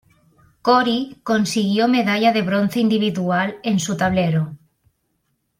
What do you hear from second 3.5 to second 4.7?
en su tablero.